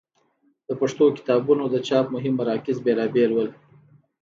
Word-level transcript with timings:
د 0.67 0.69
پښتو 0.79 1.05
کتابونو 1.17 1.63
د 1.69 1.75
چاپ 1.87 2.05
مهم 2.15 2.33
مراکز 2.39 2.77
بېلابېل 2.85 3.31
ول. 3.33 3.49